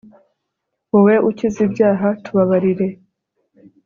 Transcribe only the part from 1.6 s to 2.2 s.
ibyaha,